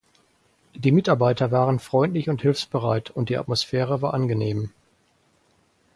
[0.73, 4.71] Die Mitarbeiter waren freundlich und hilfsbereit, und die Atmosphäre war angenehm.